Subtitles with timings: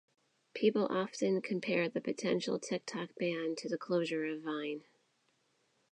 [0.55, 4.81] People often compare the potential TikTok ban to the closure of Vine.